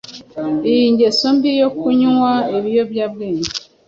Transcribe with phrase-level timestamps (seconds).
[0.71, 3.49] iyi ngeso mbi yo kunywa ibiyobyabwenge